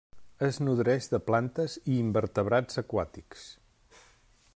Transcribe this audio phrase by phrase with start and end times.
[0.45, 3.45] Es nodreix de plantes i invertebrats aquàtics.